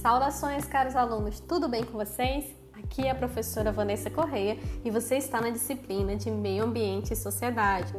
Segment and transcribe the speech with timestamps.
[0.00, 2.46] Saudações, caros alunos, tudo bem com vocês?
[2.72, 7.16] Aqui é a professora Vanessa Correia e você está na disciplina de Meio Ambiente e
[7.16, 7.92] Sociedade.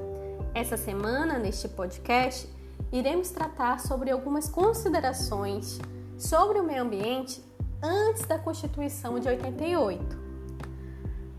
[0.51, 2.49] Essa semana, neste podcast,
[2.91, 5.77] iremos tratar sobre algumas considerações
[6.17, 7.39] sobre o meio ambiente
[7.83, 10.17] antes da Constituição de 88.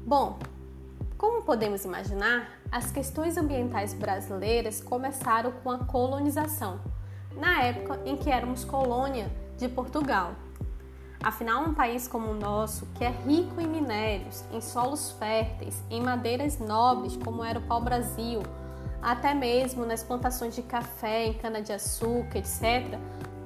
[0.06, 0.38] Bom,
[1.18, 6.80] como podemos imaginar, as questões ambientais brasileiras começaram com a colonização,
[7.34, 10.36] na época em que éramos colônia de Portugal.
[11.22, 16.02] Afinal, um país como o nosso, que é rico em minérios, em solos férteis, em
[16.02, 18.42] madeiras nobres, como era o pau-brasil,
[19.00, 22.98] até mesmo nas plantações de café, em cana-de-açúcar, etc.,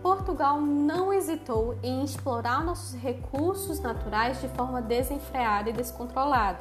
[0.02, 6.60] Portugal não hesitou em explorar nossos recursos naturais de forma desenfreada e descontrolada.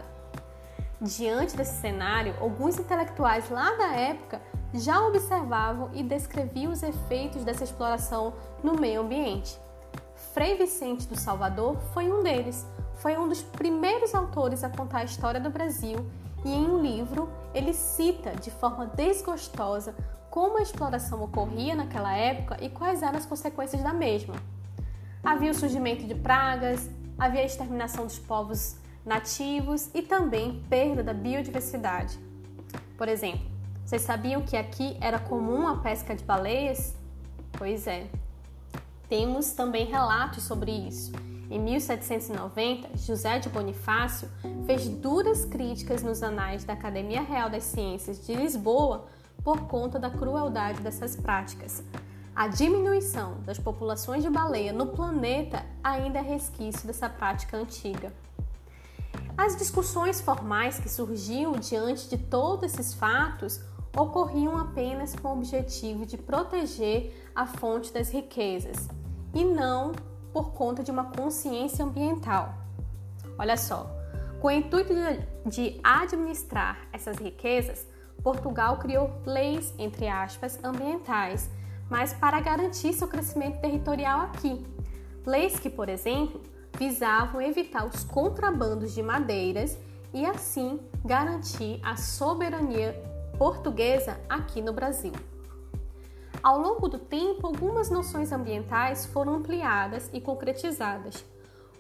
[1.00, 4.42] Diante desse cenário, alguns intelectuais lá da época
[4.73, 9.64] já observavam e descreviam os efeitos dessa exploração no meio ambiente.
[10.36, 12.67] Frei Vicente do Salvador foi um deles.
[12.95, 16.05] Foi um dos primeiros autores a contar a história do Brasil
[16.44, 19.95] e em um livro ele cita de forma desgostosa
[20.30, 24.36] como a exploração ocorria naquela época e quais eram as consequências da mesma.
[25.23, 31.14] Havia o surgimento de pragas, havia a exterminação dos povos nativos e também perda da
[31.14, 32.20] biodiversidade.
[32.97, 33.49] Por exemplo,
[33.86, 36.94] vocês sabiam que aqui era comum a pesca de baleias?
[37.53, 38.25] Pois é.
[39.08, 41.11] Temos também relatos sobre isso.
[41.50, 44.28] Em 1790, José de Bonifácio
[44.66, 49.06] fez duras críticas nos anais da Academia Real das Ciências de Lisboa
[49.44, 51.83] por conta da crueldade dessas práticas.
[52.36, 58.11] A diminuição das populações de baleia no planeta ainda é resquício dessa prática antiga.
[59.38, 63.61] As discussões formais que surgiam diante de todos esses fatos
[63.96, 68.90] ocorriam apenas com o objetivo de proteger a fonte das riquezas
[69.34, 69.94] e não
[70.34, 72.54] por conta de uma consciência ambiental.
[73.38, 73.89] Olha só,
[74.42, 74.94] com o intuito
[75.45, 77.88] de administrar essas riquezas,
[78.22, 81.50] Portugal criou leis, entre aspas, ambientais,
[81.89, 84.66] mas para garantir seu crescimento territorial aqui.
[85.26, 86.42] Leis que, por exemplo,
[86.78, 89.78] visavam evitar os contrabandos de madeiras
[90.14, 95.14] e assim garantir a soberania portuguesa aqui no Brasil.
[96.42, 101.26] Ao longo do tempo, algumas noções ambientais foram ampliadas e concretizadas.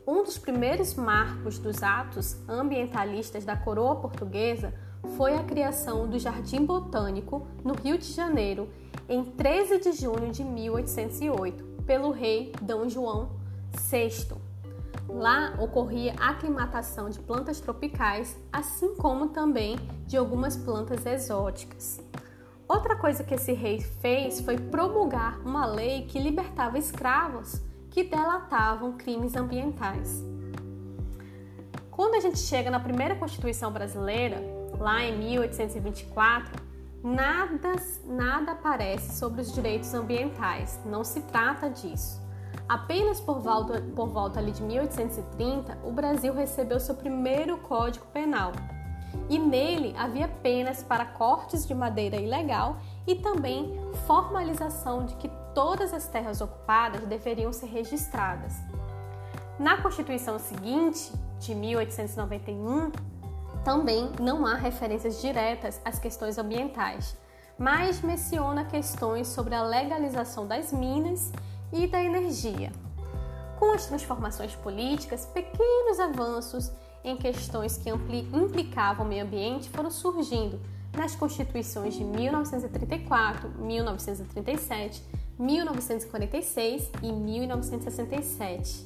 [0.07, 4.73] Um dos primeiros marcos dos atos ambientalistas da coroa portuguesa
[5.17, 8.69] foi a criação do Jardim Botânico no Rio de Janeiro
[9.07, 12.89] em 13 de junho de 1808 pelo rei D.
[12.89, 13.29] João
[13.91, 14.44] VI.
[15.15, 22.01] Lá ocorria a aclimatação de plantas tropicais, assim como também de algumas plantas exóticas.
[22.67, 28.97] Outra coisa que esse rei fez foi promulgar uma lei que libertava escravos que delatavam
[28.97, 30.21] crimes ambientais.
[31.89, 34.37] Quando a gente chega na primeira Constituição brasileira,
[34.77, 36.61] lá em 1824,
[37.01, 37.71] nada,
[38.03, 42.24] nada aparece sobre os direitos ambientais, não se trata disso.
[42.67, 48.51] Apenas por volta, por volta ali de 1830, o Brasil recebeu seu primeiro Código Penal.
[49.29, 52.77] E nele havia penas para cortes de madeira ilegal
[53.07, 58.53] e também formalização de que todas as terras ocupadas deveriam ser registradas.
[59.57, 62.91] Na Constituição seguinte, de 1891,
[63.63, 67.17] também não há referências diretas às questões ambientais,
[67.57, 71.31] mas menciona questões sobre a legalização das minas
[71.75, 72.71] e da energia.
[73.59, 76.71] Com as transformações políticas, pequenos avanços
[77.03, 80.59] em questões que implicavam o meio ambiente foram surgindo
[80.95, 85.03] nas constituições de 1934, 1937,
[85.37, 88.85] 1946 e 1967.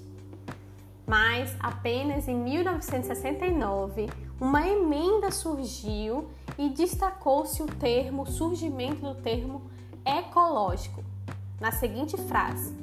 [1.06, 4.08] Mas apenas em 1969
[4.40, 9.62] uma emenda surgiu e destacou-se o termo, o surgimento do termo
[10.06, 11.04] ecológico,
[11.60, 12.76] na seguinte frase: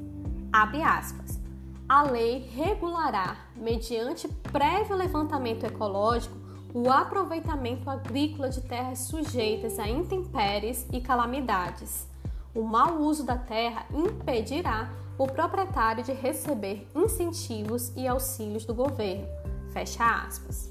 [0.52, 1.40] abre aspas.
[1.88, 6.36] A lei regulará, mediante prévio levantamento ecológico,
[6.74, 12.06] o aproveitamento agrícola de terras sujeitas a intempéries e calamidades.
[12.54, 19.26] O mau uso da terra impedirá o proprietário de receber incentivos e auxílios do governo.
[19.72, 20.70] Fecha aspas.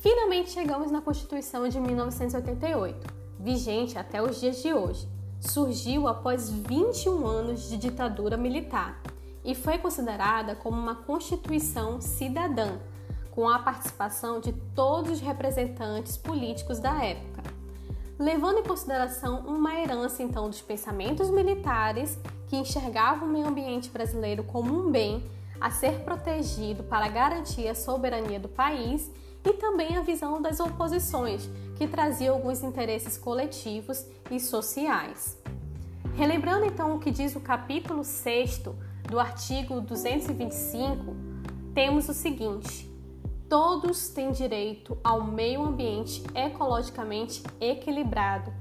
[0.00, 3.06] Finalmente chegamos na Constituição de 1988,
[3.40, 5.15] vigente até os dias de hoje.
[5.40, 9.00] Surgiu após 21 anos de ditadura militar
[9.44, 12.78] e foi considerada como uma Constituição cidadã,
[13.30, 17.42] com a participação de todos os representantes políticos da época,
[18.18, 22.18] levando em consideração uma herança então dos pensamentos militares
[22.48, 25.22] que enxergava o meio ambiente brasileiro como um bem
[25.60, 29.10] a ser protegido para garantir a soberania do país
[29.46, 35.38] e também a visão das oposições, que trazia alguns interesses coletivos e sociais.
[36.16, 38.62] Relembrando então o que diz o capítulo 6
[39.08, 41.14] do artigo 225,
[41.72, 42.90] temos o seguinte:
[43.48, 48.52] todos têm direito ao meio ambiente ecologicamente equilibrado,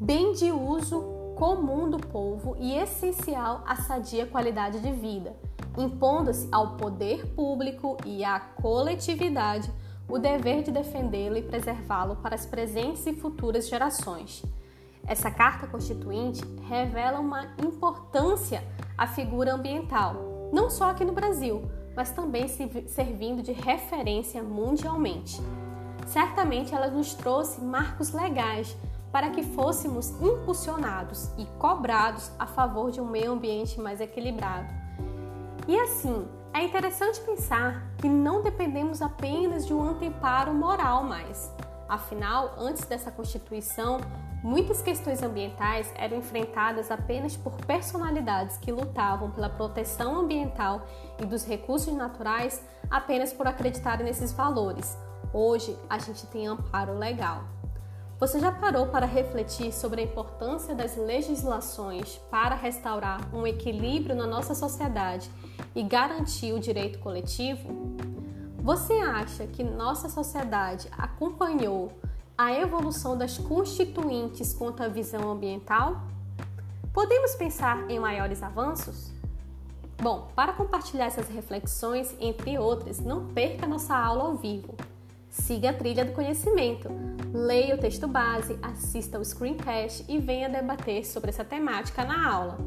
[0.00, 5.34] bem de uso comum do povo e essencial à sadia qualidade de vida,
[5.76, 9.70] impondo-se ao poder público e à coletividade
[10.10, 14.42] o dever de defendê-lo e preservá-lo para as presentes e futuras gerações.
[15.06, 18.62] Essa carta constituinte revela uma importância
[18.98, 21.62] à figura ambiental, não só aqui no Brasil,
[21.96, 25.40] mas também servindo de referência mundialmente.
[26.06, 28.76] Certamente ela nos trouxe marcos legais
[29.12, 34.68] para que fôssemos impulsionados e cobrados a favor de um meio ambiente mais equilibrado.
[35.66, 41.52] E assim, é interessante pensar que não dependemos apenas de um anteparo moral mais.
[41.88, 44.00] Afinal, antes dessa Constituição,
[44.42, 50.86] Muitas questões ambientais eram enfrentadas apenas por personalidades que lutavam pela proteção ambiental
[51.20, 54.96] e dos recursos naturais apenas por acreditarem nesses valores.
[55.30, 57.44] Hoje, a gente tem amparo legal.
[58.20, 64.26] Você já parou para refletir sobre a importância das legislações para restaurar um equilíbrio na
[64.26, 65.30] nossa sociedade
[65.74, 67.96] e garantir o direito coletivo?
[68.58, 71.92] Você acha que nossa sociedade acompanhou
[72.36, 76.02] a evolução das constituintes quanto à visão ambiental?
[76.92, 79.10] Podemos pensar em maiores avanços?
[79.96, 84.74] Bom, para compartilhar essas reflexões, entre outras, não perca nossa aula ao vivo.
[85.30, 86.88] Siga a trilha do conhecimento,
[87.32, 92.58] leia o texto base, assista o screencast e venha debater sobre essa temática na aula.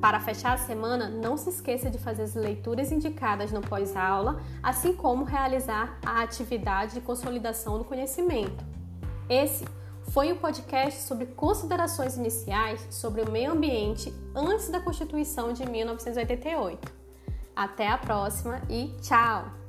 [0.00, 4.92] Para fechar a semana, não se esqueça de fazer as leituras indicadas no pós-aula, assim
[4.92, 8.64] como realizar a atividade de consolidação do conhecimento.
[9.28, 9.66] Esse
[10.10, 16.92] foi o podcast sobre considerações iniciais sobre o meio ambiente antes da Constituição de 1988.
[17.56, 19.63] Até a próxima e tchau!